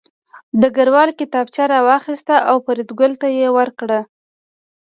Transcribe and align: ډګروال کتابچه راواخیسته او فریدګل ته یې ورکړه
ډګروال 0.61 1.09
کتابچه 1.19 1.63
راواخیسته 1.71 2.35
او 2.49 2.55
فریدګل 2.65 3.11
ته 3.21 3.27
یې 3.37 3.47
ورکړه 3.57 3.99